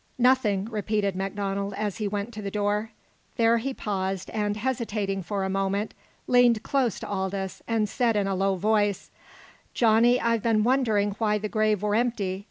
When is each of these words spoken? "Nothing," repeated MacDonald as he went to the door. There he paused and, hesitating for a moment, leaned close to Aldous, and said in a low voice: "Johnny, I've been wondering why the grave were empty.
"Nothing," 0.17 0.65
repeated 0.65 1.15
MacDonald 1.15 1.75
as 1.77 1.97
he 1.97 2.07
went 2.07 2.33
to 2.33 2.41
the 2.41 2.49
door. 2.49 2.89
There 3.37 3.59
he 3.59 3.71
paused 3.71 4.31
and, 4.31 4.57
hesitating 4.57 5.21
for 5.21 5.43
a 5.43 5.47
moment, 5.51 5.93
leaned 6.25 6.63
close 6.63 6.99
to 7.01 7.07
Aldous, 7.07 7.61
and 7.67 7.87
said 7.87 8.15
in 8.15 8.25
a 8.25 8.33
low 8.33 8.55
voice: 8.55 9.11
"Johnny, 9.75 10.19
I've 10.19 10.41
been 10.41 10.63
wondering 10.63 11.11
why 11.19 11.37
the 11.37 11.49
grave 11.49 11.83
were 11.83 11.93
empty. 11.93 12.39